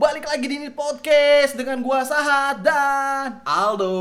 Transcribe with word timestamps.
balik 0.00 0.24
lagi 0.24 0.46
di 0.48 0.56
ini 0.56 0.70
podcast 0.72 1.52
dengan 1.52 1.84
gua 1.84 2.00
Sahat 2.02 2.64
dan 2.64 3.44
Aldo. 3.44 3.92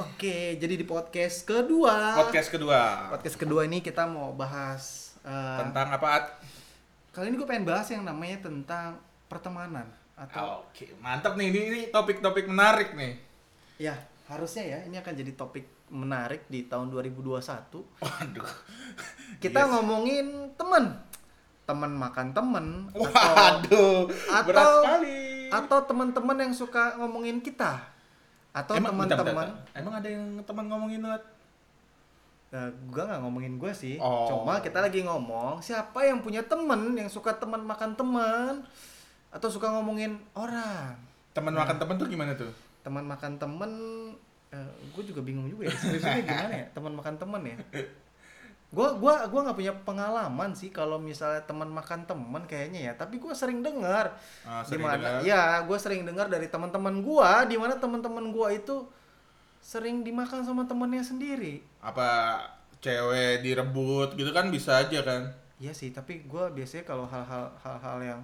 Oke, 0.00 0.56
jadi 0.56 0.72
di 0.72 0.86
podcast 0.88 1.44
kedua. 1.44 2.16
Podcast 2.16 2.48
kedua. 2.48 3.12
Podcast 3.12 3.36
kedua 3.36 3.68
ini 3.68 3.84
kita 3.84 4.08
mau 4.08 4.32
bahas 4.32 5.12
eh, 5.20 5.58
Tentang 5.60 5.88
apa? 5.92 6.40
kali 7.12 7.28
ini 7.28 7.36
gue 7.36 7.44
pengen 7.44 7.68
bahas 7.68 7.92
yang 7.92 8.08
namanya 8.08 8.40
tentang 8.40 8.96
pertemanan 9.28 9.84
atau 10.16 10.64
Oke, 10.64 10.96
mantap 10.96 11.36
nih. 11.36 11.52
Ini, 11.52 11.60
ini 11.68 11.80
topik-topik 11.92 12.48
menarik 12.48 12.96
nih. 12.96 13.20
ya 13.76 13.92
harusnya 14.32 14.64
ya 14.64 14.78
ini 14.88 14.96
akan 14.96 15.12
jadi 15.12 15.36
topik 15.36 15.68
menarik 15.92 16.48
di 16.48 16.64
tahun 16.64 16.88
2021. 16.88 17.84
Waduh. 18.00 18.48
Kita 19.36 19.60
Yes. 19.60 19.70
ngomongin 19.76 20.26
temen, 20.56 20.96
temen 21.62 21.92
makan 21.94 22.34
temen 22.34 22.66
atau 22.90 23.02
Waduh. 23.06 24.10
berat 24.42 24.58
atau- 24.58 24.82
sekali. 24.82 25.18
atau 25.52 25.78
teman-teman 25.84 26.36
yang 26.40 26.52
suka 26.52 26.96
ngomongin 26.98 27.38
kita 27.38 27.78
atau 28.52 28.76
teman-teman. 28.76 29.48
Emang 29.72 29.94
ada 29.96 30.08
yang 30.08 30.40
teman 30.44 30.64
ngomongin 30.68 31.00
lu? 31.00 31.12
Nah, 32.52 32.68
gua 32.92 33.08
nggak 33.08 33.20
ngomongin 33.24 33.56
gue 33.56 33.72
sih. 33.72 33.96
Oh. 33.96 34.28
Cuma 34.28 34.60
kita 34.60 34.84
lagi 34.84 35.00
ngomong 35.00 35.64
siapa 35.64 36.04
yang 36.04 36.20
punya 36.20 36.44
temen 36.44 36.92
yang 36.92 37.08
suka 37.08 37.32
teman 37.32 37.64
makan 37.64 37.96
teman 37.96 38.60
atau 39.32 39.48
suka 39.48 39.72
ngomongin 39.72 40.20
orang. 40.36 40.92
Teman 41.32 41.56
makan 41.56 41.80
teman 41.80 41.96
tuh 41.96 42.08
gimana 42.12 42.36
tuh? 42.36 42.52
Teman 42.84 43.08
makan 43.08 43.40
temen, 43.40 43.72
gue 44.92 45.04
juga 45.08 45.24
bingung 45.24 45.48
juga 45.48 45.64
ya. 45.64 45.72
Seriusnya 45.72 46.20
gimana 46.20 46.52
ya 46.52 46.66
teman 46.76 46.92
makan 46.92 47.14
temen 47.16 47.40
ya? 47.46 47.56
Gue 48.72 48.88
gua 48.96 49.28
gua 49.28 49.40
nggak 49.44 49.54
punya 49.54 49.74
pengalaman 49.84 50.50
sih 50.50 50.72
kalau 50.72 50.96
misalnya 50.96 51.44
teman 51.44 51.68
makan 51.68 52.08
teman 52.08 52.40
kayaknya 52.42 52.88
ya. 52.88 52.92
Tapi 52.96 53.20
gue 53.20 53.32
sering 53.32 53.60
dengar 53.60 54.16
Ah, 54.42 54.64
di 54.64 54.76
mana 54.76 54.96
dengar. 54.96 55.20
ya 55.22 55.42
gue 55.60 55.76
sering 55.76 56.02
dengar 56.02 56.26
dari 56.26 56.48
teman-teman 56.48 56.98
gue 56.98 57.30
di 57.46 57.56
mana 57.56 57.76
teman-teman 57.76 58.32
gue 58.32 58.48
itu 58.54 58.76
sering 59.60 60.00
dimakan 60.00 60.40
sama 60.40 60.64
temennya 60.64 61.04
sendiri. 61.04 61.60
Apa 61.78 62.40
cewek 62.80 63.40
direbut 63.40 64.16
gitu 64.16 64.32
kan 64.32 64.48
bisa 64.48 64.80
aja 64.80 65.04
kan? 65.04 65.22
Iya 65.56 65.70
sih, 65.70 65.92
tapi 65.92 66.24
gue 66.24 66.44
biasanya 66.50 66.82
kalau 66.82 67.06
hal-hal 67.06 67.52
hal-hal 67.60 67.98
yang 68.02 68.20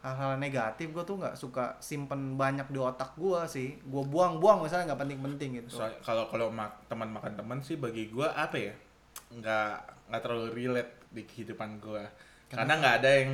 hal-hal 0.00 0.36
negatif 0.36 0.90
gue 0.90 1.00
tuh 1.00 1.16
nggak 1.16 1.32
suka 1.34 1.76
simpen 1.78 2.34
banyak 2.34 2.66
di 2.66 2.76
otak 2.76 3.14
gue 3.14 3.40
sih. 3.46 3.76
Gue 3.84 4.02
buang-buang 4.02 4.64
misalnya 4.64 4.90
nggak 4.90 5.00
penting-penting 5.00 5.50
gitu. 5.60 5.76
Kalau 6.00 6.24
kalau 6.26 6.48
mak- 6.48 6.88
teman 6.88 7.08
makan 7.08 7.32
teman 7.34 7.58
sih 7.60 7.76
bagi 7.76 8.08
gua 8.08 8.32
apa 8.32 8.56
ya 8.58 8.74
nggak 9.32 9.74
nggak 10.10 10.20
terlalu 10.20 10.48
relate 10.52 10.92
di 11.08 11.22
kehidupan 11.24 11.80
gua. 11.80 12.04
Karena 12.50 12.76
nggak 12.76 12.94
ada 13.02 13.10
yang 13.10 13.30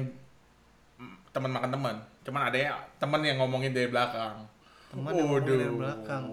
mm, 0.97 1.17
teman 1.33 1.51
makan 1.51 1.71
teman. 1.73 1.97
Cuman 2.23 2.43
ada 2.47 2.59
yang 2.59 2.79
teman 3.01 3.21
yang 3.25 3.37
ngomongin 3.41 3.73
dari 3.73 3.89
belakang. 3.89 4.45
Teman 4.91 5.11
yang 5.15 5.27
ngomongin 5.27 5.47
dari 5.49 5.73
belakang. 5.73 6.25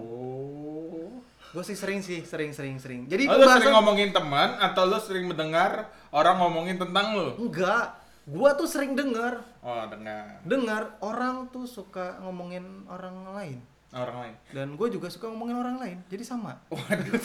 Gue 1.48 1.64
sih 1.64 1.72
sering 1.72 2.04
sih, 2.04 2.20
sering-sering 2.28 2.76
sering. 2.76 3.00
Jadi 3.08 3.24
Oh, 3.24 3.40
lu 3.40 3.48
sering 3.48 3.72
ngomongin 3.72 4.12
teman 4.12 4.60
atau 4.60 4.84
lu 4.84 5.00
sering 5.00 5.24
mendengar 5.24 5.88
orang 6.12 6.36
ngomongin 6.38 6.76
tentang 6.76 7.16
lu? 7.16 7.28
Enggak. 7.40 7.96
Gue 8.28 8.50
tuh 8.60 8.68
sering 8.68 8.92
dengar, 8.92 9.40
oh 9.64 9.88
dengar. 9.88 10.44
Dengar 10.44 11.00
orang 11.00 11.48
tuh 11.48 11.64
suka 11.64 12.20
ngomongin 12.20 12.84
orang 12.84 13.24
lain. 13.32 13.58
orang 13.88 14.16
lain. 14.20 14.34
Dan 14.52 14.76
gue 14.76 14.88
juga 14.92 15.08
suka 15.08 15.32
ngomongin 15.32 15.56
orang 15.56 15.80
lain, 15.80 15.98
jadi 16.12 16.20
sama. 16.20 16.60
waduh 16.68 17.16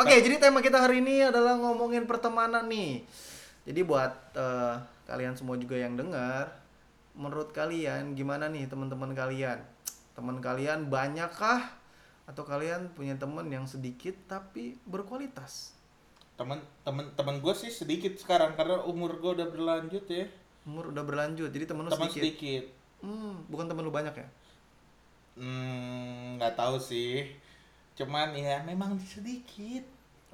Oke, 0.00 0.14
jadi 0.20 0.36
tema 0.40 0.60
kita 0.60 0.80
hari 0.80 1.00
ini 1.00 1.24
adalah 1.24 1.56
ngomongin 1.56 2.04
pertemanan 2.04 2.68
nih. 2.68 3.04
Jadi 3.64 3.80
buat 3.84 4.12
eh, 4.36 4.76
kalian 5.08 5.34
semua 5.34 5.56
juga 5.56 5.76
yang 5.80 5.96
dengar, 5.96 6.52
menurut 7.16 7.52
kalian 7.56 8.12
gimana 8.12 8.48
nih 8.48 8.68
teman-teman 8.68 9.16
kalian? 9.16 9.60
Teman 10.14 10.38
kalian 10.38 10.88
banyakkah 10.92 11.74
atau 12.24 12.42
kalian 12.46 12.92
punya 12.96 13.16
teman 13.20 13.48
yang 13.52 13.64
sedikit 13.68 14.14
tapi 14.28 14.76
berkualitas? 14.88 15.74
teman 16.34 16.58
teman 16.82 17.06
teman 17.14 17.38
gue 17.38 17.54
sih 17.54 17.70
sedikit 17.70 18.10
sekarang 18.18 18.58
karena 18.58 18.82
umur 18.90 19.22
gue 19.22 19.38
udah 19.38 19.48
berlanjut 19.54 20.02
ya 20.10 20.26
Umur 20.66 20.90
udah 20.90 21.04
berlanjut, 21.04 21.52
jadi 21.52 21.68
temen 21.68 21.84
lu 21.84 21.92
teman 21.92 22.08
sedikit. 22.08 22.24
sedikit 22.24 22.64
Hmm, 23.04 23.44
bukan 23.52 23.68
temen 23.68 23.84
lu 23.84 23.92
banyak 23.92 24.16
ya? 24.16 24.28
Hmm, 25.36 26.40
nggak 26.40 26.56
tahu 26.56 26.80
sih. 26.80 27.36
Cuman 27.94 28.34
ya 28.34 28.62
memang 28.62 28.98
sedikit. 28.98 29.84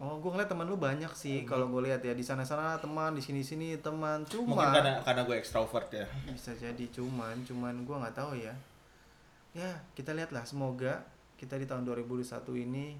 Oh, 0.01 0.17
gue 0.17 0.33
ngeliat 0.33 0.49
temen 0.49 0.65
lu 0.65 0.81
banyak 0.81 1.13
sih. 1.13 1.45
Kalau 1.45 1.69
gue 1.69 1.85
lihat 1.85 2.01
ya 2.01 2.17
di 2.17 2.25
sana-sana 2.25 2.81
teman, 2.81 3.13
di 3.13 3.21
sini-sini 3.21 3.77
teman. 3.85 4.25
Mungkin 4.25 4.49
Cuma 4.49 4.73
karena 4.73 4.97
karena 5.05 5.23
gue 5.29 5.37
ekstrovert 5.37 5.93
ya. 5.93 6.09
bisa 6.33 6.57
jadi 6.57 6.85
cuman 6.89 7.45
cuman 7.45 7.85
gua 7.85 8.01
nggak 8.01 8.17
tahu 8.17 8.33
ya 8.41 8.57
ya 9.51 9.71
kita 9.93 10.15
lihatlah 10.15 10.47
semoga 10.47 11.03
kita 11.35 11.59
di 11.59 11.67
tahun 11.67 11.83
2021 11.83 12.23
ini 12.71 12.95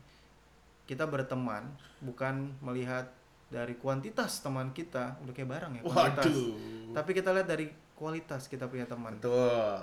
kita 0.83 1.07
berteman 1.07 1.63
bukan 2.03 2.51
melihat 2.59 3.07
dari 3.47 3.79
kuantitas 3.79 4.43
teman 4.43 4.75
kita 4.75 5.15
udah 5.23 5.31
kayak 5.31 5.47
barang 5.47 5.73
ya 5.79 5.83
kuantitas 5.87 6.27
Waduh. 6.27 6.91
tapi 6.91 7.11
kita 7.15 7.31
lihat 7.31 7.47
dari 7.47 7.71
kualitas 8.01 8.49
kita 8.49 8.65
punya 8.65 8.89
teman 8.89 9.13
Betul. 9.15 9.37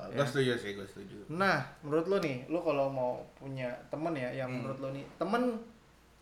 Ya. 0.10 0.18
Gue 0.18 0.26
setuju 0.26 0.52
sih, 0.58 0.74
gue 0.74 0.82
setuju. 0.84 1.18
nah 1.30 1.62
menurut 1.80 2.10
lo 2.10 2.18
nih 2.18 2.50
lo 2.50 2.60
kalau 2.60 2.90
mau 2.90 3.22
punya 3.34 3.70
teman 3.88 4.12
ya 4.12 4.34
yang 4.36 4.50
Hmm. 4.50 4.66
menurut 4.66 4.80
lo 4.82 4.90
nih 4.90 5.06
teman 5.16 5.54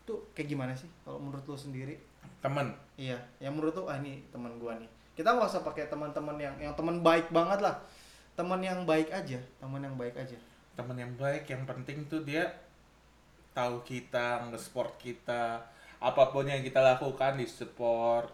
tuh 0.04 0.20
kayak 0.30 0.52
gimana 0.52 0.72
sih 0.72 0.86
kalau 1.00 1.16
menurut 1.16 1.42
lo 1.42 1.56
sendiri 1.56 1.96
Temen. 2.36 2.68
Iya, 2.94 3.16
yang 3.40 3.56
menurut 3.56 3.72
tuh 3.72 3.88
ah 3.88 3.96
ini 3.96 4.22
teman 4.28 4.60
gua 4.60 4.76
nih. 4.76 4.86
Kita 5.14 5.34
nggak 5.34 5.48
usah 5.48 5.64
pakai 5.64 5.88
teman-teman 5.88 6.36
yang 6.36 6.54
yang 6.60 6.74
teman 6.74 7.00
baik 7.00 7.32
banget 7.32 7.58
lah. 7.58 7.74
Teman 8.34 8.60
yang 8.60 8.84
baik 8.84 9.08
aja, 9.10 9.40
teman 9.56 9.80
yang 9.80 9.96
baik 9.96 10.14
aja. 10.14 10.36
Temen 10.76 10.94
yang 10.94 11.10
baik, 11.16 11.48
yang 11.48 11.64
penting 11.64 12.04
tuh 12.06 12.22
dia 12.22 12.46
tahu 13.50 13.80
kita, 13.82 14.46
nge-support 14.46 14.94
kita, 14.96 15.58
apa 15.96 16.22
pun 16.28 16.44
yang 16.44 16.60
kita 16.60 16.78
lakukan 16.78 17.34
di 17.34 17.48
support. 17.48 18.28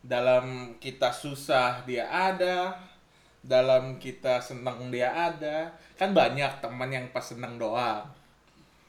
Dalam 0.00 0.76
kita 0.80 1.12
susah 1.12 1.84
dia 1.84 2.08
ada, 2.08 2.72
dalam 3.40 3.96
kita 4.00 4.40
seneng 4.40 4.88
dia 4.92 5.12
ada. 5.12 5.72
Kan 5.96 6.12
banyak 6.16 6.60
teman 6.60 6.88
yang 6.88 7.06
pas 7.12 7.24
seneng 7.24 7.60
doang. 7.60 8.08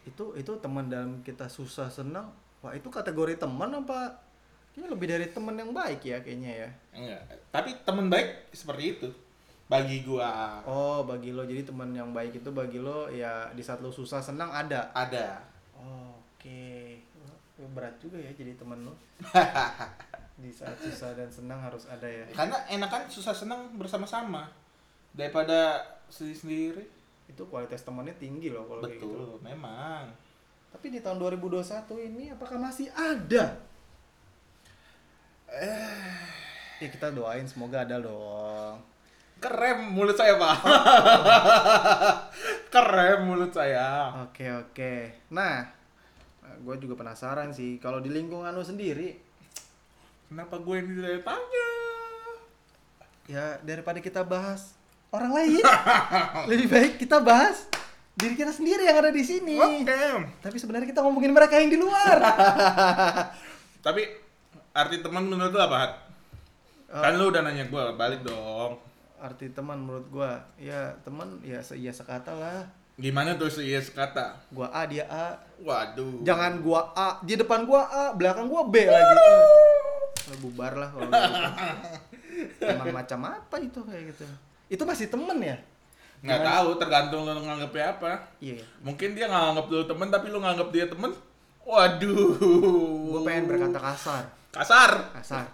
Itu 0.08 0.36
itu 0.40 0.52
teman 0.60 0.88
dalam 0.88 1.20
kita 1.24 1.48
susah 1.48 1.92
senang. 1.92 2.32
Wah, 2.64 2.72
itu 2.78 2.88
kategori 2.88 3.42
teman 3.42 3.74
apa? 3.74 4.16
Kayaknya 4.72 4.88
lebih 4.88 5.08
dari 5.12 5.28
teman 5.28 5.56
yang 5.60 5.72
baik 5.76 6.00
ya 6.06 6.18
kayaknya 6.24 6.52
ya. 6.64 6.70
Enggak. 6.96 7.22
Tapi 7.52 7.70
teman 7.84 8.08
baik 8.08 8.56
seperti 8.56 8.84
itu. 8.96 9.10
Bagi 9.72 10.04
gua 10.04 10.60
Oh, 10.68 11.08
bagi 11.08 11.32
lo 11.32 11.48
jadi 11.48 11.64
teman 11.64 11.96
yang 11.96 12.12
baik 12.12 12.44
itu 12.44 12.50
bagi 12.52 12.76
lo 12.80 13.08
ya 13.08 13.48
di 13.56 13.64
saat 13.64 13.80
lo 13.80 13.92
susah 13.92 14.20
senang 14.20 14.52
ada. 14.52 14.92
ada. 14.92 15.40
Oh, 15.76 16.12
Oke. 16.36 17.00
Wah, 17.60 17.70
Berat 17.72 17.96
juga 18.00 18.20
ya 18.20 18.32
jadi 18.36 18.56
teman 18.56 18.84
lo. 18.84 18.96
di 20.42 20.50
saat 20.50 20.76
susah 20.82 21.14
dan 21.14 21.30
senang 21.30 21.62
harus 21.62 21.86
ada 21.86 22.10
ya. 22.10 22.26
Karena 22.34 22.58
enakan 22.68 23.06
susah 23.08 23.32
senang 23.38 23.78
bersama-sama 23.78 24.50
daripada 25.14 25.86
sendiri-sendiri. 26.10 26.86
Itu 27.30 27.48
kualitas 27.48 27.86
temannya 27.86 28.18
tinggi 28.18 28.50
loh 28.52 28.66
kalau 28.66 28.82
kayak 28.84 28.98
gitu. 28.98 29.08
Betul, 29.08 29.40
memang. 29.46 30.10
Tapi 30.74 30.88
di 30.90 31.00
tahun 31.00 31.22
2021 31.22 32.08
ini 32.12 32.34
apakah 32.34 32.58
masih 32.58 32.90
ada? 32.92 33.56
Eh, 35.52 36.26
ya 36.80 36.88
kita 36.88 37.12
doain 37.12 37.46
semoga 37.46 37.84
ada 37.84 38.00
dong. 38.00 38.80
Keren 39.42 39.90
mulut 39.92 40.14
saya, 40.16 40.38
Pak. 40.38 40.58
Keren 42.74 43.26
mulut 43.26 43.52
saya. 43.52 44.22
Oke 44.24 44.48
oke. 44.48 45.26
Nah, 45.34 45.66
gue 46.62 46.76
juga 46.78 46.94
penasaran 46.94 47.50
sih 47.52 47.82
kalau 47.82 48.00
di 48.00 48.14
lingkungan 48.14 48.54
lu 48.54 48.62
sendiri, 48.62 49.18
Kenapa 50.32 50.56
gue 50.64 50.76
ini 50.80 50.92
tidak 50.96 51.28
tanya? 51.28 51.68
ya 53.28 53.60
daripada 53.68 54.00
kita 54.00 54.24
bahas 54.24 54.72
orang 55.12 55.36
lain, 55.36 55.60
lebih 56.52 56.68
baik 56.72 56.94
kita 57.04 57.20
bahas 57.20 57.68
diri 58.16 58.40
kita 58.40 58.56
sendiri 58.56 58.88
yang 58.88 58.96
ada 59.04 59.12
di 59.12 59.24
sini. 59.28 59.60
Oke. 59.60 59.92
Tapi 60.40 60.56
sebenarnya 60.56 60.88
kita 60.88 61.04
ngomongin 61.04 61.36
mereka 61.36 61.60
yang 61.60 61.68
di 61.68 61.76
luar. 61.76 62.16
Tapi 63.86 64.08
arti 64.72 65.04
teman 65.04 65.28
menurut 65.28 65.52
lu 65.52 65.60
apa? 65.60 65.76
Hat? 65.84 65.92
Oh. 66.96 67.04
Kan 67.04 67.14
lu 67.20 67.28
udah 67.28 67.44
nanya 67.44 67.68
gue, 67.68 67.84
balik 68.00 68.24
dong. 68.24 68.80
Arti 69.20 69.52
teman 69.52 69.84
menurut 69.84 70.08
gua, 70.08 70.48
ya 70.56 70.96
teman 71.04 71.44
ya 71.44 71.60
seia 71.60 71.92
sekata 71.92 72.32
lah. 72.32 72.72
Gimana 72.96 73.36
tuh 73.36 73.52
sih 73.52 73.68
yes 73.68 73.92
kata? 73.92 74.40
Gua 74.48 74.72
A 74.72 74.88
dia 74.88 75.08
A, 75.12 75.40
Waduh. 75.60 76.24
jangan 76.24 76.64
gua 76.64 76.96
A 76.96 77.20
di 77.20 77.36
depan 77.36 77.68
gua 77.68 77.88
A 77.88 78.06
belakang 78.16 78.46
gua 78.46 78.68
B 78.68 78.86
lagi 78.86 79.16
Eh, 79.16 79.81
bubar 80.40 80.74
lah 80.80 80.90
kalau 80.94 81.10
gitu 81.12 81.38
teman 82.64 82.88
macam 82.96 83.20
apa 83.28 83.56
itu 83.60 83.80
kayak 83.84 84.04
gitu 84.16 84.26
itu 84.72 84.84
masih 84.88 85.08
temen 85.12 85.40
ya 85.42 85.58
Nggak 86.22 86.46
tahu, 86.46 86.70
tergantung 86.78 87.26
lu 87.26 87.34
nganggepnya 87.34 87.98
apa. 87.98 88.14
iya 88.38 88.62
ya. 88.62 88.66
Mungkin 88.86 89.18
dia 89.18 89.26
nganggap 89.26 89.66
lu 89.74 89.82
temen 89.90 90.06
tapi 90.14 90.30
lu 90.30 90.38
nganggap 90.38 90.70
dia 90.70 90.86
temen. 90.86 91.10
Waduh. 91.66 92.38
gua 93.10 93.22
pengen 93.26 93.50
berkata 93.50 93.82
kasar 93.82 94.24
kasar. 94.54 94.92
kasar 95.18 95.46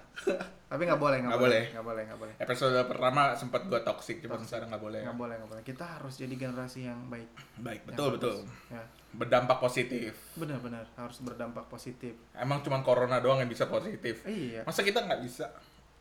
Tapi 0.67 0.83
nggak 0.83 0.99
boleh, 0.99 1.23
nggak 1.23 1.31
Nggak 1.31 1.39
boleh, 1.39 1.63
nggak 1.71 1.85
boleh, 1.87 2.03
nggak 2.11 2.19
boleh. 2.19 2.33
Episode 2.43 2.75
pertama 2.91 3.31
sempat 3.39 3.63
gua 3.71 3.79
toxic, 3.87 4.19
cuman 4.19 4.43
sekarang 4.43 4.67
nggak 4.67 4.83
boleh. 4.83 4.99
Nggak 5.07 5.15
boleh, 5.15 5.35
nggak 5.39 5.49
boleh. 5.55 5.63
Kita 5.63 5.85
harus 5.87 6.19
jadi 6.19 6.35
generasi 6.35 6.91
yang 6.91 6.99
baik. 7.07 7.29
Baik, 7.63 7.87
Yang 7.87 7.87
betul 7.87 8.07
betul. 8.19 8.35
Ya, 8.67 8.83
Berdampak 9.13 9.57
positif. 9.57 10.11
benar-benar 10.35 10.85
harus 10.93 11.17
berdampak 11.19 11.65
positif. 11.67 12.13
Emang 12.33 12.59
cuman 12.61 12.83
corona 12.83 13.17
doang 13.17 13.39
yang 13.39 13.49
bisa 13.49 13.65
positif. 13.65 14.21
Iya. 14.23 14.61
Masa 14.63 14.83
kita 14.83 15.01
nggak 15.01 15.21
bisa? 15.23 15.47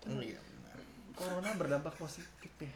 Iya. 0.05 0.39
Corona 1.17 1.49
berdampak 1.55 1.95
positif 1.97 2.53
ya. 2.61 2.73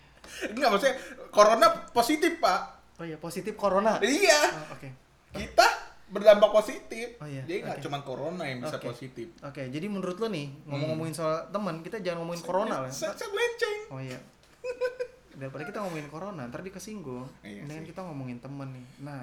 Enggak 0.49 0.69
maksudnya 0.71 0.97
corona 1.29 1.67
positif 1.91 2.39
pak. 2.39 2.61
Oh 2.97 3.05
iya, 3.05 3.17
positif 3.17 3.53
corona. 3.57 3.97
Iya. 4.01 4.41
Oh, 4.55 4.77
Oke. 4.77 4.89
Kita 5.33 5.67
berdampak 6.11 6.51
positif. 6.51 7.17
Oh 7.23 7.29
iya, 7.29 7.47
Jadi 7.47 7.63
nggak 7.65 7.79
oke. 7.79 7.85
cuma 7.87 7.99
corona 8.03 8.43
yang 8.45 8.59
bisa 8.61 8.77
Oke. 8.77 8.91
positif. 8.91 9.31
Oke, 9.41 9.71
jadi 9.71 9.87
menurut 9.87 10.19
lo 10.19 10.27
nih, 10.27 10.51
ngomong-ngomongin 10.67 11.15
soal 11.15 11.47
teman, 11.55 11.87
kita 11.87 12.03
jangan 12.03 12.27
ngomongin 12.27 12.43
corona 12.43 12.83
lah. 12.83 12.91
Saya 12.91 13.15
melenceng. 13.15 13.79
Oh 13.95 14.01
iya. 14.03 14.19
Daripada 15.41 15.63
kita 15.65 15.79
ngomongin 15.81 16.11
corona, 16.11 16.43
ntar 16.51 16.61
dia 16.61 16.75
kesinggung. 16.75 17.25
Iya 17.41 17.63
Mendingan 17.65 17.87
kita 17.87 18.01
ngomongin 18.05 18.43
teman 18.43 18.69
nih. 18.75 18.87
Nah, 19.01 19.23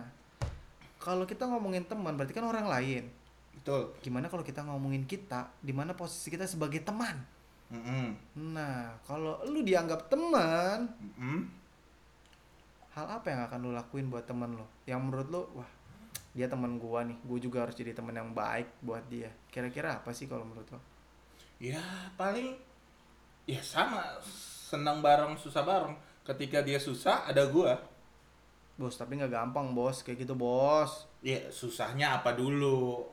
kalau 1.07 1.23
kita 1.23 1.47
ngomongin 1.47 1.87
teman, 1.87 2.19
berarti 2.19 2.35
kan 2.35 2.43
orang 2.43 2.67
lain. 2.67 3.07
Betul. 3.55 3.95
Gimana 4.03 4.27
kalau 4.27 4.43
kita 4.43 4.59
ngomongin 4.67 5.07
kita, 5.07 5.47
di 5.63 5.71
mana 5.71 5.95
posisi 5.95 6.27
kita 6.27 6.43
sebagai 6.43 6.83
teman? 6.83 7.15
Mm-mm. 7.71 8.11
Nah, 8.51 8.91
kalau 9.07 9.39
lu 9.47 9.63
dianggap 9.63 10.11
teman, 10.11 10.91
Mm-mm. 10.99 11.47
hal 12.91 13.07
apa 13.07 13.27
yang 13.31 13.39
akan 13.47 13.59
lu 13.63 13.71
lakuin 13.71 14.11
buat 14.11 14.27
teman 14.27 14.59
lo? 14.59 14.67
Yang 14.83 14.99
menurut 14.99 15.27
lu, 15.31 15.41
wah, 15.55 15.69
dia 16.35 16.51
teman 16.51 16.75
gua 16.75 17.07
nih, 17.07 17.15
gua 17.23 17.39
juga 17.39 17.63
harus 17.63 17.79
jadi 17.79 17.95
teman 17.95 18.11
yang 18.11 18.35
baik 18.35 18.67
buat 18.83 19.07
dia. 19.07 19.31
Kira-kira 19.47 20.03
apa 20.03 20.11
sih 20.11 20.27
kalau 20.27 20.43
menurut 20.43 20.67
lo? 20.75 20.79
Ya 21.63 21.79
paling 22.19 22.51
ya 23.47 23.63
sama 23.63 24.19
senang 24.67 24.99
bareng 24.99 25.39
susah 25.39 25.63
bareng. 25.63 25.95
Ketika 26.27 26.59
dia 26.59 26.83
susah 26.83 27.23
ada 27.23 27.47
gua. 27.47 27.79
Bos, 28.77 28.95
tapi 28.95 29.17
nggak 29.17 29.33
gampang, 29.33 29.73
bos. 29.73 30.05
Kayak 30.05 30.29
gitu, 30.29 30.33
bos. 30.37 31.09
Ya 31.25 31.41
susahnya 31.49 32.21
apa 32.21 32.37
dulu? 32.37 33.03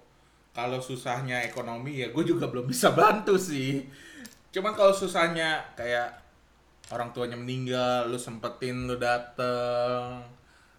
Kalau 0.54 0.78
susahnya 0.78 1.42
ekonomi 1.42 1.98
ya 1.98 2.14
gue 2.14 2.22
juga 2.22 2.46
belum 2.46 2.70
bisa 2.70 2.94
bantu 2.94 3.34
sih. 3.34 3.82
Cuman 4.54 4.70
kalau 4.70 4.94
susahnya 4.94 5.66
kayak 5.74 6.14
orang 6.94 7.10
tuanya 7.10 7.34
meninggal, 7.34 8.06
lu 8.06 8.14
sempetin 8.14 8.86
lu 8.86 8.94
dateng, 8.94 10.22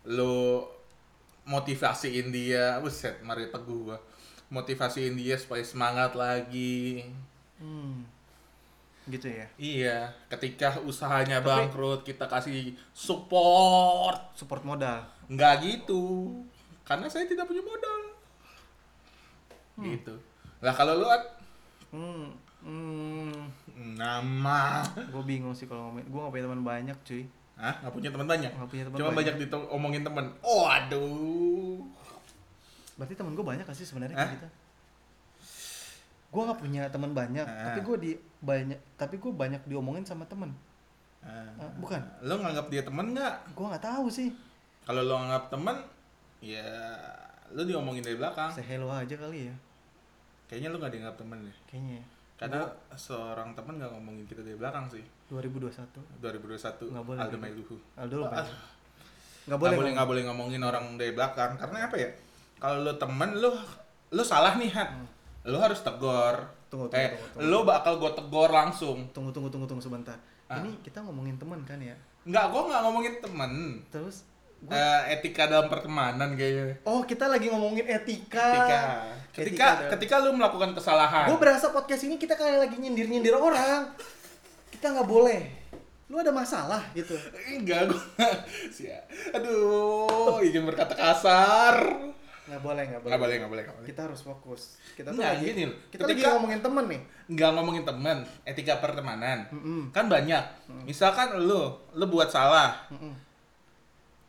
lu 0.08 0.64
motivasiin 1.46 2.32
dia, 2.32 2.80
buset, 2.82 3.20
mari 3.22 3.50
teguh 3.50 3.92
gua. 3.92 4.00
Motivasiin 4.48 5.18
dia 5.18 5.36
supaya 5.36 5.66
semangat 5.66 6.14
lagi. 6.14 7.04
Hmm. 7.58 8.06
Gitu 9.06 9.28
ya. 9.28 9.46
Iya, 9.56 9.98
ketika 10.28 10.82
usahanya 10.82 11.38
Tapi- 11.38 11.70
bangkrut 11.70 12.02
kita 12.02 12.26
kasih 12.26 12.74
support. 12.92 14.34
Support 14.34 14.64
modal. 14.64 15.06
Nggak 15.26 15.54
gitu. 15.62 16.34
Karena 16.82 17.06
saya 17.06 17.26
tidak 17.26 17.46
punya 17.46 17.62
modal. 17.62 18.00
Gitu. 19.78 20.16
Lah 20.60 20.72
kalau 20.72 20.96
lu 20.96 21.06
At, 21.06 21.24
Hmm. 21.90 22.34
Hmm. 22.60 23.32
nama 23.94 24.82
Gue 25.06 25.24
bingung 25.24 25.54
sih 25.54 25.64
kalau 25.64 25.88
ngomongin. 25.88 26.08
Gue 26.08 26.20
gak 26.20 26.32
punya 26.32 26.46
teman 26.46 26.64
banyak, 26.64 26.98
cuy. 27.04 27.24
Hah? 27.56 27.76
Nggak 27.80 27.94
punya 27.94 28.10
teman 28.10 28.28
banyak? 28.28 28.52
Nggak 28.52 28.70
punya 28.70 28.84
teman 28.84 28.98
Cuma 28.98 29.06
banyak. 29.08 29.18
banyak 29.32 29.36
diomongin 29.40 30.02
temen. 30.02 30.26
Oh, 30.42 30.66
aduh. 30.66 31.78
Berarti 32.96 33.14
temen 33.14 33.32
gue 33.32 33.46
banyak 33.46 33.64
gak 33.64 33.76
sih 33.76 33.86
sebenarnya 33.86 34.18
Hah? 34.18 34.32
Gue 36.36 36.44
gak 36.44 36.60
punya 36.60 36.84
teman 36.92 37.12
banyak, 37.12 37.42
Ah. 37.42 37.64
tapi 37.66 37.80
gue 37.82 37.98
di 37.98 38.12
banyak, 38.42 38.76
tapi 38.96 39.16
gue 39.16 39.32
banyak 39.32 39.64
diomongin 39.64 40.04
sama 40.04 40.28
temen. 40.28 40.52
Ah, 41.24 41.48
Ah, 41.56 41.72
bukan. 41.80 41.98
Lu 42.22 42.36
nganggap 42.36 42.68
dia 42.68 42.84
temen 42.84 43.16
nggak? 43.16 43.56
Gue 43.56 43.66
nggak 43.66 43.82
tahu 43.82 44.12
sih. 44.12 44.30
Kalau 44.84 45.02
lu 45.02 45.16
nganggap 45.16 45.48
temen, 45.50 45.76
ya 46.40 46.68
lu 47.50 47.64
diomongin 47.64 48.04
dari 48.04 48.14
belakang. 48.14 48.52
Say 48.52 48.68
hello 48.68 48.92
aja 48.92 49.16
kali 49.16 49.48
ya, 49.48 49.56
Kayaknya 50.46 50.70
lu 50.70 50.78
nggak 50.78 50.92
dianggap 50.92 51.16
temen 51.16 51.38
deh. 51.42 51.58
kayaknya. 51.66 51.98
ya. 51.98 52.06
Karena 52.36 52.68
seorang 52.94 53.56
temen 53.56 53.80
nggak 53.80 53.92
ngomongin 53.96 54.28
kita 54.28 54.44
dari 54.44 54.54
belakang 54.54 54.92
sih. 54.92 55.02
2021. 55.26 56.04
2021 56.20 56.92
Nggak 56.92 57.06
boleh 57.08 57.18
Aldo 57.18 57.32
gitu. 57.32 57.42
Mailuhu. 57.42 57.76
Aldo 57.96 58.16
lo 58.20 58.26
Nggak 59.46 59.58
boleh. 59.58 59.94
nggak 59.96 60.10
boleh 60.10 60.24
ngomongin 60.28 60.62
orang 60.62 60.86
dari 61.00 61.16
belakang 61.16 61.56
karena 61.56 61.88
apa 61.88 61.96
ya? 61.96 62.10
Kalau 62.60 62.84
lu 62.84 62.94
temen 62.94 63.30
lu 63.34 63.50
lu 64.12 64.22
salah 64.22 64.60
nih 64.60 64.68
Han. 64.70 65.15
Lu 65.46 65.58
harus 65.58 65.80
tegur. 65.80 66.36
Hmm. 66.36 66.54
Tunggu, 66.66 66.86
tunggu, 66.86 66.92
Kayak 66.92 67.12
tunggu, 67.14 67.28
tunggu. 67.32 67.48
lu 67.48 67.60
bakal 67.64 67.94
gue 67.96 68.12
tegor 68.14 68.50
langsung. 68.50 68.98
Tunggu, 69.10 69.30
tunggu, 69.30 69.48
tunggu, 69.48 69.66
tunggu 69.66 69.80
sebentar. 69.80 70.18
Ah. 70.46 70.60
Ini 70.60 70.82
kita 70.82 71.00
ngomongin 71.00 71.38
teman 71.38 71.62
kan 71.62 71.78
ya? 71.78 71.96
Nggak, 72.24 72.46
gue 72.48 72.62
nggak 72.66 72.82
ngomongin 72.84 73.14
temen. 73.20 73.52
Terus, 73.88 74.26
gua- 74.60 74.74
Eh, 74.74 75.14
etika 75.14 75.46
dalam 75.46 75.66
pertemanan 75.66 76.34
kayaknya. 76.34 76.82
oh 76.84 77.02
kita 77.02 77.26
lagi 77.26 77.48
ngomongin 77.48 77.86
etika. 77.88 78.50
Ketika 78.50 78.80
ketika 79.32 79.66
Etika 79.78 79.90
ketika 79.94 80.16
lu 80.20 80.34
melakukan 80.34 80.74
kesalahan. 80.74 81.28
Gue 81.28 81.38
berasa 81.38 81.70
podcast 81.70 82.02
ini 82.04 82.16
kita 82.16 82.34
kayak 82.34 82.66
lagi 82.66 82.76
nyindir-nyindir 82.76 83.34
orang. 83.34 83.94
Kita 84.68 84.90
nggak 84.92 85.06
boleh. 85.06 85.42
Lu 86.06 86.18
ada 86.18 86.30
masalah 86.30 86.82
gitu. 86.92 87.14
Enggak, 87.48 87.90
gue 87.90 88.02
Aduh, 89.36 90.38
izin 90.40 90.64
berkata 90.64 90.94
kasar. 90.94 92.05
Nggak 92.46 92.62
boleh, 92.62 92.84
nggak 92.86 93.02
boleh. 93.02 93.10
Nggak 93.10 93.22
boleh, 93.22 93.36
nggak 93.36 93.52
boleh, 93.52 93.64
boleh. 93.68 93.88
Kita 93.90 94.02
harus 94.06 94.22
fokus. 94.22 94.62
Kita 94.94 95.10
tuh 95.10 95.18
Nggak, 95.18 95.34
lagi, 95.34 95.46
gini 95.48 95.64
loh. 95.66 95.78
kita 95.90 96.02
lagi 96.02 96.12
Ketika- 96.14 96.32
ngomongin 96.32 96.62
temen 96.62 96.86
nih. 96.86 97.02
nggak 97.28 97.52
ngomongin 97.52 97.84
temen, 97.84 98.18
etika 98.44 98.74
pertemanan. 98.78 99.40
Mm-mm. 99.50 99.82
Kan 99.90 100.06
banyak. 100.06 100.44
Misalkan 100.84 101.38
lu, 101.40 101.62
lu 101.92 102.06
buat 102.06 102.30
salah, 102.30 102.86
Mm-mm. 102.90 103.14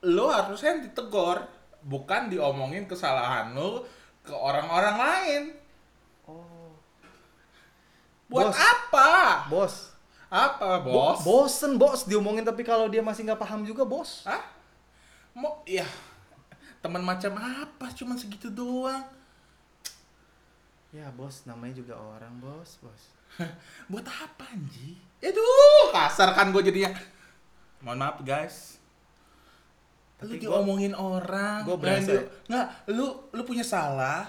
lu 0.06 0.24
harusnya 0.26 0.80
ditegor, 0.80 1.44
bukan 1.82 2.28
diomongin 2.28 2.84
kesalahan 2.84 3.52
lu 3.52 3.84
ke 4.20 4.32
orang-orang 4.32 4.96
lain. 4.96 5.42
Oh. 6.24 6.72
Buat 8.26 8.48
Bos. 8.48 8.56
apa? 8.58 9.08
Bos. 9.46 9.74
Apa, 10.26 10.82
Bo- 10.82 11.14
bos? 11.14 11.19
bosen 11.22 11.78
bos 11.78 12.02
diomongin 12.02 12.42
tapi 12.42 12.60
kalau 12.60 12.90
dia 12.90 12.98
masih 12.98 13.22
nggak 13.22 13.38
paham 13.38 13.62
juga 13.62 13.86
bos. 13.86 14.26
Hah? 14.26 14.42
Mau 15.30 15.62
ya 15.62 15.86
teman 16.86 17.02
macam 17.02 17.34
apa? 17.34 17.90
Cuman 17.90 18.14
segitu 18.14 18.46
doang. 18.46 19.02
Ya 20.94 21.10
bos, 21.10 21.42
namanya 21.44 21.74
juga 21.74 21.98
orang 21.98 22.38
bos, 22.38 22.78
bos. 22.78 23.02
Buat 23.90 24.06
apa 24.06 24.46
Anji? 24.55 24.94
Aduh, 25.19 25.90
kasar 25.90 26.31
kan 26.32 26.55
gue 26.55 26.62
jadinya. 26.62 26.94
Mohon 27.82 27.98
maaf 27.98 28.16
guys. 28.22 28.78
Lu 30.22 30.32
Tapi 30.32 30.40
diomongin 30.40 30.94
orang. 30.96 31.66
gua 31.66 31.76
Jangan 31.76 31.82
berasa- 32.06 32.31
Nggak, 32.48 32.66
lu 32.94 33.06
lu 33.34 33.43
punya 33.44 33.66
salah. 33.66 34.24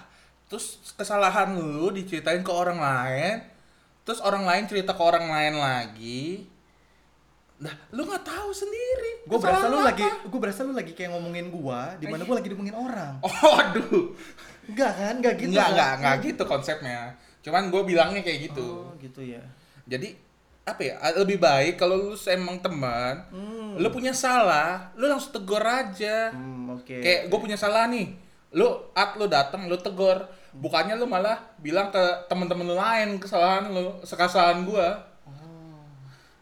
Terus 0.51 0.81
kesalahan 0.97 1.55
lu 1.55 1.93
diceritain 1.93 2.43
ke 2.43 2.51
orang 2.51 2.81
lain. 2.81 3.39
Terus 4.03 4.19
orang 4.19 4.43
lain 4.43 4.67
cerita 4.67 4.91
ke 4.91 5.03
orang 5.03 5.27
lain 5.27 5.55
lagi. 5.55 6.43
Nah, 7.63 7.71
lu 7.95 8.03
nggak 8.03 8.27
tahu 8.27 8.49
sendiri. 8.51 9.06
Gue 9.27 9.38
berasa 9.38 9.67
lu 9.67 9.79
lagi, 9.84 10.03
gue 10.03 10.39
berasa 10.39 10.60
lu 10.63 10.72
lagi 10.72 10.91
kayak 10.96 11.12
ngomongin 11.12 11.51
gua, 11.51 11.93
di 12.00 12.07
mana 12.07 12.24
gua 12.24 12.39
lagi 12.39 12.48
diomongin 12.48 12.75
orang. 12.75 13.19
Oh, 13.27 13.53
aduh. 13.60 14.15
Enggak 14.67 14.91
kan, 14.96 15.13
enggak 15.19 15.36
gitu. 15.39 15.51
Enggak, 15.51 15.67
kan? 15.67 15.72
enggak, 15.75 15.91
enggak 16.00 16.15
gitu 16.24 16.43
konsepnya. 16.48 17.00
Cuman 17.43 17.72
gue 17.72 17.81
bilangnya 17.84 18.22
kayak 18.24 18.51
gitu. 18.51 18.88
Oh, 18.88 18.91
gitu 19.00 19.24
ya. 19.24 19.39
Jadi 19.88 20.15
apa 20.67 20.81
ya? 20.84 20.96
Lebih 21.15 21.39
baik 21.39 21.79
kalau 21.79 22.12
lu 22.12 22.15
emang 22.27 22.60
teman, 22.60 23.24
Hmm. 23.31 23.79
lu 23.79 23.88
punya 23.88 24.12
salah, 24.12 24.91
lu 25.00 25.07
langsung 25.07 25.31
tegur 25.36 25.63
aja. 25.63 26.31
Hmm, 26.36 26.75
oke. 26.75 27.00
Kayak 27.00 27.31
gue 27.31 27.39
punya 27.39 27.55
salah 27.55 27.88
nih. 27.88 28.12
Lu 28.51 28.67
at 28.91 29.15
lu 29.15 29.27
datang, 29.31 29.67
lu 29.67 29.79
tegur. 29.79 30.27
Bukannya 30.57 31.00
lu 31.00 31.05
malah 31.07 31.38
bilang 31.62 31.91
ke 31.93 32.03
temen-temen 32.27 32.67
lu 32.67 32.75
lain 32.75 33.19
kesalahan 33.22 33.69
lu, 33.72 33.96
sekasalahan 34.03 34.65
gua. 34.67 34.98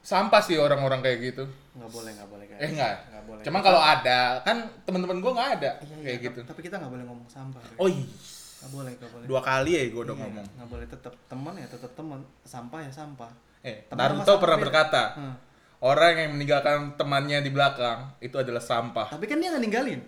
Sampah 0.05 0.37
sih 0.39 0.53
orang-orang 0.55 1.01
kayak 1.01 1.17
gitu. 1.23 1.43
enggak 1.73 1.91
boleh, 1.91 2.11
enggak 2.13 2.29
boleh 2.29 2.45
guys. 2.45 2.61
Eh 2.61 2.69
enggak. 2.71 2.93
Enggak 3.03 3.23
boleh. 3.25 3.41
Cuman 3.41 3.61
kalau 3.61 3.81
ada, 3.81 4.19
kan 4.39 4.57
temen-temen 4.85 5.17
gua 5.17 5.31
nggak 5.33 5.49
ada 5.55 5.71
iya, 5.75 5.81
iya, 5.81 5.97
kayak 5.97 6.05
tapi- 6.15 6.23
gitu. 6.23 6.39
Tapi 6.45 6.59
kita 6.61 6.75
enggak 6.77 6.91
boleh 6.93 7.03
ngomong 7.03 7.27
sampah. 7.27 7.59
guys. 7.59 7.75
Oh 7.75 7.89
iya. 7.89 8.05
Enggak 8.05 8.71
boleh, 8.71 8.91
enggak 8.95 9.11
boleh. 9.11 9.25
Dua 9.25 9.41
kali 9.41 9.71
ya 9.71 9.81
gue 9.83 10.01
udah 10.01 10.15
Iya, 10.15 10.21
ngomong. 10.23 10.45
Enggak 10.47 10.69
boleh 10.69 10.85
tetap 10.87 11.13
teman 11.25 11.53
ya 11.55 11.67
tetap 11.67 11.91
teman, 11.91 12.19
sampah 12.43 12.79
ya 12.79 12.91
sampah. 12.93 13.31
Eh, 13.59 13.75
Temen 13.83 13.97
Naruto 13.99 14.33
pernah 14.37 14.57
berkata, 14.57 15.03
Hmm. 15.11 15.35
orang 15.81 16.13
yang 16.15 16.31
meninggalkan 16.31 16.93
temannya 16.93 17.41
di 17.41 17.49
belakang 17.49 18.13
itu 18.19 18.37
adalah 18.37 18.61
sampah. 18.61 19.09
Tapi 19.09 19.25
kan 19.25 19.35
dia 19.35 19.49
nggak 19.49 19.63
ninggalin. 19.63 20.01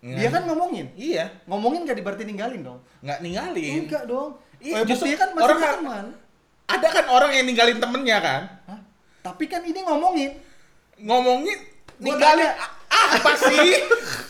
Nggak. 0.00 0.18
Dia 0.18 0.28
kan 0.30 0.42
ngomongin. 0.44 0.86
Iya, 0.94 1.24
Ngomongin 1.44 1.84
gak 1.84 2.00
berarti 2.00 2.24
ninggalin 2.24 2.60
dong. 2.60 2.80
nggak 3.00 3.20
ninggalin. 3.20 3.84
Enggak 3.84 4.04
dong. 4.04 4.36
Iya, 4.58 4.74
oh, 4.74 4.84
justru 4.84 5.04
buktinya 5.06 5.18
kan 5.18 5.28
masih 5.30 5.44
orang 5.44 5.58
kan- 5.58 5.76
teman. 5.78 6.04
Ada 6.64 6.88
kan 6.90 7.04
orang 7.08 7.30
yang 7.30 7.44
ninggalin 7.44 7.76
temennya 7.78 8.18
kan? 8.18 8.42
Hah? 8.66 8.80
Tapi 9.24 9.44
kan 9.48 9.64
ini 9.64 9.80
ngomongin. 9.80 10.36
Ngomongin 11.00 11.58
ninggalin 11.96 12.44
tanya. 12.44 12.68
ah, 12.92 13.06
apa 13.16 13.32
sih? 13.40 13.72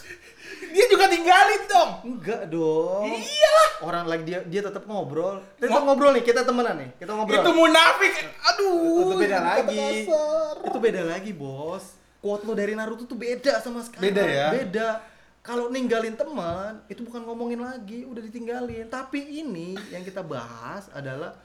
dia 0.75 0.87
juga 0.87 1.11
tinggalin 1.11 1.63
dong. 1.67 1.91
Enggak 2.07 2.43
dong. 2.47 3.11
Iyalah. 3.11 3.71
Orang 3.83 4.07
lagi 4.07 4.23
dia 4.23 4.47
dia 4.47 4.63
tetap 4.63 4.87
ngobrol. 4.87 5.43
Kita 5.59 5.67
tetap 5.67 5.83
ngobrol 5.83 6.15
nih, 6.15 6.23
kita 6.23 6.47
temenan 6.47 6.79
nih. 6.79 6.91
Kita 6.95 7.11
ngobrol. 7.11 7.43
Itu 7.43 7.51
munafik. 7.51 8.15
Aduh. 8.55 9.03
itu 9.03 9.15
beda 9.19 9.39
lagi. 9.43 9.79
kasar. 10.07 10.55
Itu 10.63 10.79
beda 10.79 11.03
lagi, 11.11 11.31
Bos. 11.35 11.85
Quote 12.23 12.47
lo 12.47 12.55
dari 12.55 12.73
Naruto 12.79 13.03
tuh 13.11 13.19
beda 13.19 13.59
sama 13.59 13.83
sekarang. 13.83 14.15
Beda 14.15 14.23
ya? 14.23 14.49
Beda. 14.55 14.89
Kalau 15.45 15.69
ninggalin 15.69 16.17
teman, 16.17 16.81
itu 16.89 17.05
bukan 17.05 17.21
ngomongin 17.29 17.61
lagi, 17.61 18.07
udah 18.07 18.23
ditinggalin. 18.25 18.89
Tapi 18.89 19.43
ini 19.43 19.77
yang 19.93 20.01
kita 20.01 20.25
bahas 20.25 20.89
adalah 20.95 21.37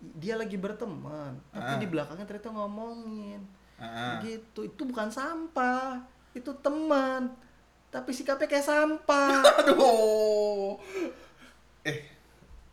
dia 0.00 0.34
lagi 0.34 0.54
berteman, 0.54 1.34
tapi 1.48 1.72
Ah. 1.74 1.78
di 1.78 1.86
belakangnya 1.86 2.24
ternyata 2.24 2.50
ngomongin. 2.50 3.42
Ah. 3.74 4.18
Gitu. 4.20 4.64
Itu 4.64 4.82
bukan 4.84 5.08
sampah. 5.08 5.98
Itu 6.30 6.54
teman. 6.56 7.34
Tapi 7.88 8.10
sikapnya 8.10 8.46
kayak 8.46 8.62
sampah. 8.64 9.42
Aduh. 9.60 10.76
Eh, 11.82 11.98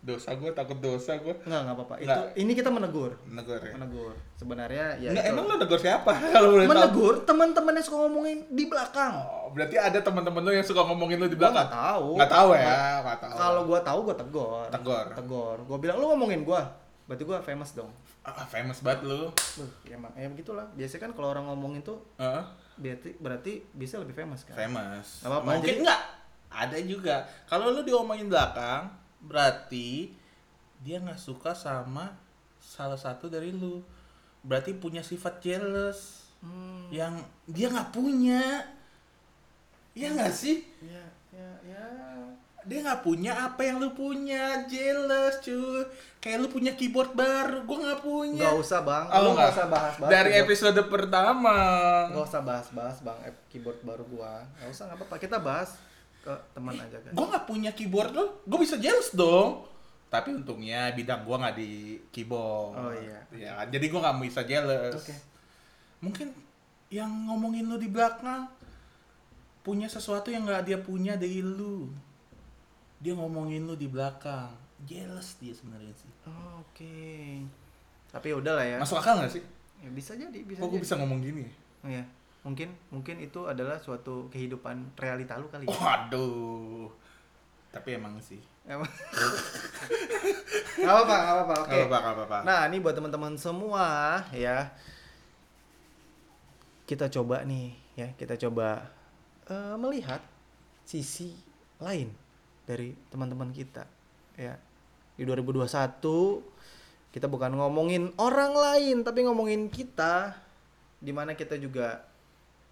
dosa 0.01 0.33
gue 0.33 0.51
takut 0.51 0.75
dosa 0.75 1.15
gue. 1.15 1.33
Enggak, 1.41 1.61
enggak 1.61 1.75
apa-apa. 1.75 1.95
Itu 1.97 2.09
Nggak. 2.11 2.25
ini 2.35 2.51
kita 2.53 2.69
menegur. 2.69 3.11
Negur 3.25 3.57
ya. 3.57 3.73
Menegur. 3.73 4.13
Sebenarnya 4.35 4.85
ya 4.99 5.09
Nggak, 5.09 5.23
itu. 5.23 5.31
emang 5.31 5.45
lo 5.45 5.55
negur 5.55 5.79
siapa 5.79 6.11
kalau 6.35 6.47
boleh 6.51 6.67
menegur 6.67 7.15
teman-teman 7.23 7.73
yang 7.73 7.85
suka 7.85 7.97
ngomongin 7.99 8.37
di 8.51 8.65
belakang. 8.65 9.13
Oh, 9.15 9.49
berarti 9.49 9.75
ada 9.77 9.97
teman-teman 9.99 10.41
lo 10.41 10.51
yang 10.51 10.61
suka 10.63 10.81
ngomongin 10.83 11.17
lo 11.17 11.25
di 11.25 11.33
belakang? 11.33 11.57
nggak 11.57 11.73
tahu. 11.73 12.07
Nggak 12.17 12.31
tahu 12.31 12.49
ya, 12.51 12.61
Nggak- 12.61 12.99
nggak 13.01 13.17
tahu. 13.19 13.33
Kalau 13.35 13.61
gua 13.63 13.79
tahu 13.81 13.99
gua 14.03 14.15
tegur. 14.15 14.65
Tegur. 14.69 15.05
Tegur. 15.15 15.57
Gua 15.63 15.77
bilang 15.79 15.97
lu 15.97 16.05
ngomongin 16.07 16.43
gua. 16.43 16.61
Berarti 17.05 17.23
gua 17.23 17.37
famous 17.39 17.71
dong. 17.71 17.91
Ah, 18.21 18.41
famous 18.43 18.81
banget 18.81 19.05
lo. 19.05 19.29
Buh, 19.29 19.69
ya 19.83 19.93
emang 19.93 20.09
ya 20.13 20.25
begitulah. 20.25 20.65
Biasanya 20.73 21.01
kan 21.03 21.11
kalau 21.13 21.29
orang 21.29 21.45
ngomongin 21.45 21.81
tuh 21.81 22.01
Heeh. 22.17 22.41
berarti 22.75 23.09
berarti 23.15 23.53
bisa 23.71 23.97
lebih 23.97 24.13
famous 24.13 24.41
kan. 24.43 24.57
famous. 24.57 25.21
Nggak 25.21 25.31
apa-apa, 25.31 25.49
Mungkin 25.53 25.69
jadi- 25.71 25.83
nggak. 25.83 26.01
Ada 26.49 26.77
juga. 26.81 27.15
Kalau 27.45 27.69
lu 27.69 27.81
diomongin 27.81 28.25
belakang, 28.25 28.87
berarti 29.19 30.15
dia 30.79 30.97
nggak 30.97 31.19
suka 31.19 31.51
sama 31.51 32.15
salah 32.57 32.95
satu 32.95 33.27
dari 33.27 33.51
lu. 33.51 33.83
Berarti 34.41 34.73
punya 34.73 35.01
sifat 35.01 35.37
jealous 35.39 36.29
Hmm. 36.39 36.89
yang 36.89 37.17
dia 37.45 37.67
nggak 37.67 37.89
punya. 37.89 38.61
Iya 39.91 40.11
nggak 40.11 40.31
sih? 40.31 40.61
Ya, 40.81 41.01
ya, 41.31 41.49
ya. 41.63 41.85
Dia 42.65 42.79
nggak 42.81 43.01
punya 43.01 43.31
apa 43.41 43.61
yang 43.61 43.77
lu 43.77 43.91
punya, 43.91 44.65
jealous 44.65 45.37
cuy. 45.39 45.85
Kayak 46.17 46.37
lu 46.39 46.47
punya 46.47 46.73
keyboard 46.73 47.13
baru, 47.13 47.61
gua 47.61 47.77
nggak 47.79 48.01
punya. 48.01 48.41
Nggak 48.43 48.57
usah, 48.57 48.79
Bang. 48.81 49.05
Oh, 49.07 49.19
Lu 49.21 49.29
nggak. 49.31 49.51
usah 49.51 49.65
bahas-bahas. 49.67 50.11
Dari 50.11 50.29
keyboard. 50.31 50.49
episode 50.49 50.81
pertama. 50.87 51.55
Nggak 52.09 52.25
usah 52.25 52.41
bahas-bahas, 52.41 52.97
Bang. 52.99 53.17
eh, 53.21 53.33
Keyboard 53.47 53.79
baru 53.81 54.03
gua. 54.07 54.41
Nggak 54.55 54.69
usah, 54.71 54.83
nggak 54.85 54.97
apa-apa. 54.99 55.15
Kita 55.19 55.37
bahas 55.37 55.69
ke 56.19 56.33
teman 56.51 56.73
aja 56.73 56.97
kan. 56.97 57.13
gue 57.13 57.25
nggak 57.29 57.45
punya 57.45 57.69
keyboard 57.71 58.09
lo 58.09 58.41
gue 58.41 58.57
bisa 58.57 58.81
jealous 58.81 59.13
dong 59.13 59.61
tapi 60.09 60.33
untungnya 60.33 60.89
bidang 60.89 61.21
gue 61.21 61.37
nggak 61.37 61.53
di 61.53 61.71
keyboard 62.09 62.73
Oh, 62.73 62.89
iya. 62.89 63.21
ya 63.29 63.53
jadi 63.69 63.85
gue 63.85 63.99
nggak 64.01 64.17
bisa 64.23 64.41
jealous 64.41 64.97
Oke. 64.97 65.13
mungkin 66.01 66.33
yang 66.89 67.29
ngomongin 67.29 67.69
lo 67.69 67.77
di 67.77 67.85
belakang 67.85 68.49
punya 69.61 69.85
sesuatu 69.85 70.29
yang 70.29 70.45
nggak 70.45 70.65
dia 70.65 70.77
punya 70.77 71.13
dari 71.13 71.45
lu 71.45 71.93
dia 73.05 73.13
ngomongin 73.13 73.61
lu 73.63 73.77
di 73.77 73.85
belakang 73.85 74.49
jealous 74.81 75.37
dia 75.37 75.53
sebenarnya 75.53 75.93
sih 75.93 76.09
Oh, 76.25 76.65
Oke. 76.65 77.45
Tapi 78.09 78.33
udah 78.33 78.57
lah 78.57 78.65
ya. 78.65 78.77
masuk 78.81 78.97
akal 78.97 79.21
nggak 79.21 79.29
sih 79.29 79.43
Ya, 79.77 79.91
bisa 79.91 80.17
jadi, 80.17 80.39
bisa 80.41 80.57
kok 80.57 80.71
gue 80.71 80.81
bisa 80.81 80.97
ngomong 80.97 81.21
gini 81.21 81.45
Oh, 81.79 81.87
iya. 81.87 82.01
Mungkin 82.41 82.73
mungkin 82.89 83.21
itu 83.21 83.45
adalah 83.45 83.77
suatu 83.77 84.25
kehidupan 84.27 84.97
realita 84.97 85.37
lu 85.37 85.45
kali 85.47 85.69
ya. 85.69 85.75
waduh 85.75 86.89
tapi 87.69 87.93
emang 87.93 88.15
sih 88.17 88.39
Emang. 88.65 88.87
Gak 90.75 90.89
apa-apa, 90.89 91.15
gak 91.15 91.33
apa-apa. 91.37 91.55
Oke. 91.61 91.77
Apa-apa, 91.77 91.97
nggak 92.01 92.15
apa-apa. 92.17 92.37
Nah, 92.41 92.59
ini 92.65 92.81
buat 92.81 92.97
teman-teman 92.97 93.37
semua 93.37 93.85
ya. 94.33 94.73
Kita 96.83 97.05
coba 97.09 97.45
nih 97.45 97.77
ya, 97.93 98.09
kita 98.17 98.37
coba 98.37 98.89
eh, 99.45 99.75
melihat 99.77 100.17
sisi 100.81 101.37
lain 101.77 102.09
dari 102.65 102.97
teman-teman 103.13 103.49
kita 103.53 103.85
ya. 104.35 104.57
Di 105.15 105.23
2021 105.23 105.65
kita 107.15 107.31
bukan 107.31 107.55
ngomongin 107.55 108.11
orang 108.19 108.51
lain 108.51 109.07
tapi 109.07 109.23
ngomongin 109.23 109.71
kita 109.71 110.35
di 110.99 111.15
mana 111.15 111.31
kita 111.31 111.55
juga 111.55 112.03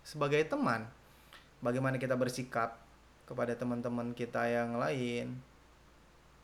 sebagai 0.03 0.43
teman 0.43 0.83
bagaimana 1.63 1.95
kita 1.95 2.19
bersikap 2.19 2.75
kepada 3.23 3.55
teman-teman 3.55 4.11
kita 4.11 4.43
yang 4.51 4.75
lain 4.75 5.39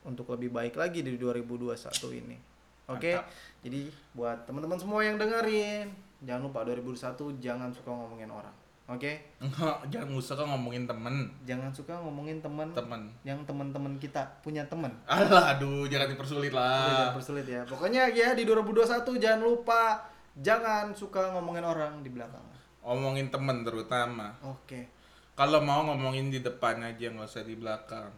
untuk 0.07 0.31
lebih 0.31 0.47
baik 0.47 0.79
lagi 0.79 1.03
di 1.03 1.19
2021 1.19 1.75
ini. 2.15 2.37
Oke. 2.87 3.19
Mantap. 3.19 3.27
Jadi 3.61 3.81
buat 4.15 4.37
teman-teman 4.47 4.79
semua 4.79 5.03
yang 5.03 5.19
dengerin, 5.19 5.91
jangan 6.23 6.41
lupa 6.47 6.63
2021 6.63 7.43
jangan 7.43 7.69
suka 7.75 7.91
ngomongin 7.91 8.31
orang. 8.31 8.55
Oke? 8.89 9.21
Enggak, 9.37 9.85
jangan 9.93 10.17
suka 10.17 10.43
ngomongin 10.49 10.89
temen 10.89 11.29
Jangan 11.45 11.69
suka 11.69 11.93
ngomongin 12.01 12.41
teman 12.41 12.73
temen 12.73 13.01
yang 13.21 13.37
teman-teman 13.45 13.93
kita 14.01 14.25
punya 14.41 14.65
teman. 14.65 14.89
Alah, 15.05 15.53
aduh, 15.53 15.85
jangan 15.85 16.09
dipersulit 16.09 16.49
Udah, 16.49 16.65
jangan 16.65 17.05
lah. 17.05 17.13
persulit 17.13 17.45
ya. 17.45 17.61
Pokoknya 17.69 18.09
ya 18.09 18.33
di 18.33 18.49
2021 18.49 19.21
jangan 19.21 19.41
lupa 19.45 20.01
jangan 20.41 20.89
suka 20.97 21.37
ngomongin 21.37 21.61
orang 21.61 22.01
di 22.01 22.09
belakang. 22.09 22.41
Ngomongin 22.81 23.29
temen 23.29 23.61
terutama. 23.61 24.33
Oke. 24.41 24.89
Kalau 25.37 25.61
mau 25.61 25.85
ngomongin 25.85 26.33
di 26.33 26.41
depan 26.41 26.83
aja, 26.83 27.13
nggak 27.13 27.29
usah 27.29 27.45
di 27.45 27.55
belakang. 27.55 28.09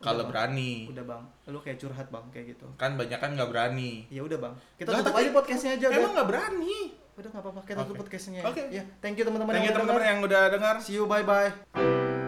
Kalau 0.00 0.24
berani. 0.28 0.88
Udah 0.88 1.04
bang, 1.04 1.22
lu 1.52 1.60
kayak 1.60 1.76
curhat 1.76 2.08
bang 2.08 2.24
kayak 2.32 2.56
gitu. 2.56 2.64
Kan 2.80 2.96
banyak 2.96 3.20
kan 3.20 3.36
nggak 3.36 3.50
berani. 3.52 4.08
Ya 4.08 4.24
udah 4.24 4.38
bang, 4.40 4.54
kita 4.80 4.96
Lah, 4.96 5.04
tutup 5.04 5.16
aja 5.20 5.30
podcastnya 5.32 5.70
aja. 5.76 5.86
Emang 5.92 6.12
nggak 6.16 6.28
berani. 6.28 6.78
Udah 7.20 7.30
nggak 7.36 7.44
apa-apa, 7.44 7.60
kita 7.68 7.78
tutup 7.84 7.94
Oke. 7.94 8.00
podcastnya. 8.08 8.40
Oke. 8.48 8.62
Ya, 8.72 8.82
thank 9.04 9.20
you 9.20 9.24
teman-teman 9.28 9.52
Thank 9.52 9.68
you 9.68 9.74
teman-teman 9.76 10.04
yang 10.08 10.18
udah 10.24 10.42
dengar. 10.48 10.74
See 10.80 10.96
you, 10.96 11.04
bye 11.04 11.20
bye. 11.20 12.19